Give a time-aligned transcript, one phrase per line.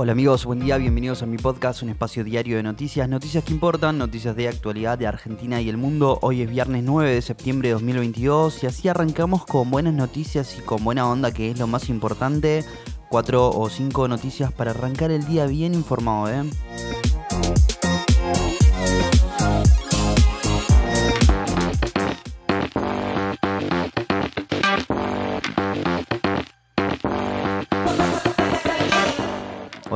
[0.00, 3.52] Hola amigos, buen día, bienvenidos a mi podcast, un espacio diario de noticias, noticias que
[3.52, 6.20] importan, noticias de actualidad de Argentina y el mundo.
[6.22, 10.62] Hoy es viernes 9 de septiembre de 2022 y así arrancamos con buenas noticias y
[10.62, 12.64] con buena onda que es lo más importante.
[13.10, 16.48] Cuatro o cinco noticias para arrancar el día bien informado, ¿eh?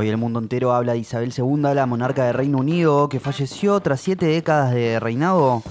[0.03, 3.79] Hoy el mundo entero habla de Isabel II, la monarca de Reino Unido, que falleció
[3.79, 5.63] tras siete décadas de reinado,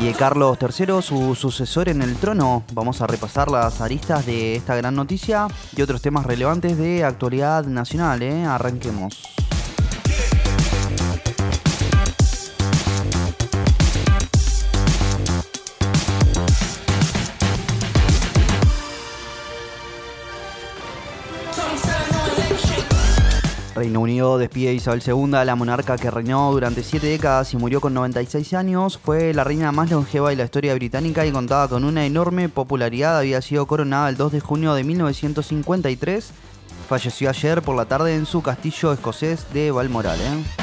[0.00, 2.64] y de Carlos III, su sucesor en el trono.
[2.72, 5.46] Vamos a repasar las aristas de esta gran noticia
[5.76, 8.20] y otros temas relevantes de actualidad nacional.
[8.22, 8.44] ¿eh?
[8.44, 9.39] Arranquemos.
[23.80, 27.80] Reino Unido despide a Isabel II, la monarca que reinó durante siete décadas y murió
[27.80, 28.98] con 96 años.
[29.02, 33.16] Fue la reina más longeva de la historia británica y contaba con una enorme popularidad.
[33.16, 36.30] Había sido coronada el 2 de junio de 1953.
[36.90, 40.20] Falleció ayer por la tarde en su castillo escocés de Balmoral.
[40.20, 40.59] ¿eh?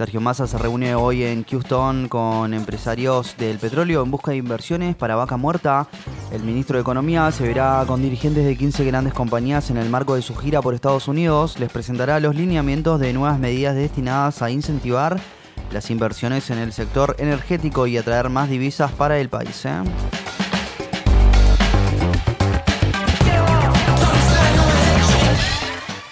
[0.00, 4.96] Sergio Massa se reúne hoy en Houston con empresarios del petróleo en busca de inversiones
[4.96, 5.88] para Vaca Muerta.
[6.32, 10.14] El ministro de Economía se verá con dirigentes de 15 grandes compañías en el marco
[10.14, 11.60] de su gira por Estados Unidos.
[11.60, 15.20] Les presentará los lineamientos de nuevas medidas destinadas a incentivar
[15.70, 19.66] las inversiones en el sector energético y atraer más divisas para el país.
[19.66, 19.82] ¿eh?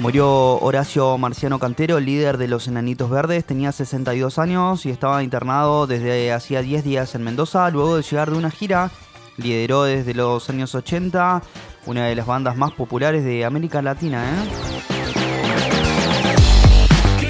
[0.01, 5.89] Murió Horacio Marciano Cantero, líder de los Enanitos Verdes, tenía 62 años y estaba internado
[5.89, 8.93] desde hacía 10 días en Mendoza, luego de llegar de una gira.
[9.39, 11.43] Lideró desde los años 80
[11.87, 14.25] una de las bandas más populares de América Latina.
[14.25, 14.49] ¿eh?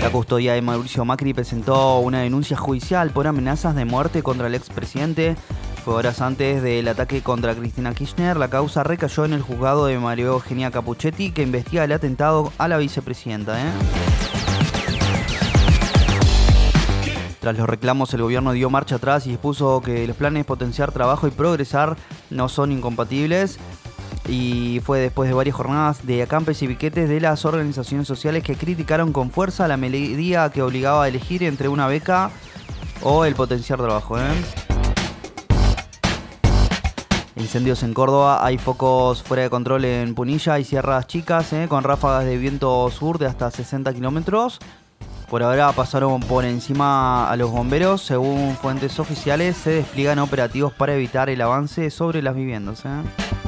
[0.02, 4.54] La custodia de Mauricio Macri presentó una denuncia judicial por amenazas de muerte contra el
[4.54, 5.36] expresidente
[5.94, 10.32] horas antes del ataque contra Cristina Kirchner, la causa recayó en el juzgado de Mario
[10.34, 13.60] Eugenia Capuchetti, que investiga el atentado a la vicepresidenta.
[13.60, 13.70] ¿eh?
[17.40, 21.26] Tras los reclamos, el gobierno dio marcha atrás y expuso que los planes potenciar trabajo
[21.26, 21.96] y progresar
[22.30, 23.58] no son incompatibles.
[24.28, 28.56] Y fue después de varias jornadas de acampes y piquetes de las organizaciones sociales que
[28.56, 32.30] criticaron con fuerza la medida que obligaba a elegir entre una beca
[33.02, 34.18] o el potenciar trabajo.
[34.18, 34.67] ¿eh?
[37.40, 41.84] Incendios en Córdoba, hay focos fuera de control en Punilla y sierras chicas, eh, con
[41.84, 44.58] ráfagas de viento sur de hasta 60 kilómetros.
[45.28, 48.02] Por ahora pasaron por encima a los bomberos.
[48.02, 52.84] Según fuentes oficiales, se despliegan operativos para evitar el avance sobre las viviendas.
[52.86, 53.47] Eh.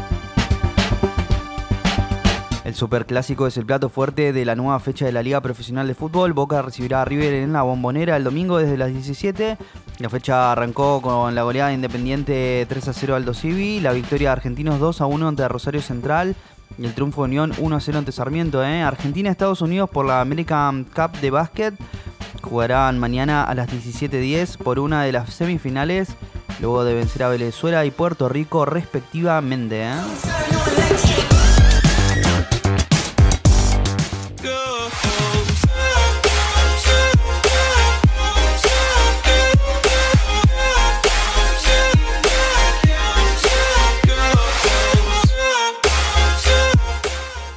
[2.70, 5.97] El Superclásico es el plato fuerte de la nueva fecha de la Liga Profesional de
[5.97, 6.34] Fútbol.
[6.34, 9.58] Boca recibirá a River en la Bombonera el domingo desde las 17.
[9.98, 14.32] La fecha arrancó con la goleada Independiente 3 a 0 al Dosivi, la victoria de
[14.34, 16.36] Argentinos 2 a 1 ante Rosario Central
[16.78, 18.62] y el triunfo de Unión 1 a 0 ante Sarmiento.
[18.62, 18.82] ¿eh?
[18.82, 21.75] Argentina-Estados Unidos por la American Cup de básquet
[22.41, 26.10] jugarán mañana a las 17.10 por una de las semifinales,
[26.60, 29.82] luego de vencer a Venezuela y Puerto Rico respectivamente.
[29.82, 29.94] ¿eh?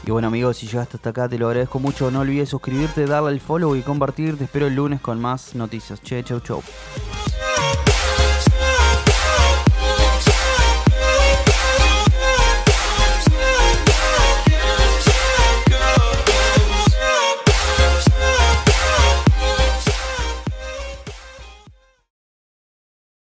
[0.06, 2.12] Y bueno amigos, si llegaste hasta acá te lo agradezco mucho.
[2.12, 4.38] No olvides suscribirte, darle al follow y compartir.
[4.38, 6.02] Te espero el lunes con más noticias.
[6.02, 6.62] Che, chau chau.